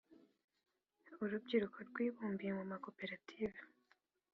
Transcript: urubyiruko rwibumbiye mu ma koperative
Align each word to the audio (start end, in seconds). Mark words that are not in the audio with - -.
urubyiruko 1.23 1.77
rwibumbiye 1.89 2.51
mu 2.57 2.63
ma 2.69 2.77
koperative 2.85 3.59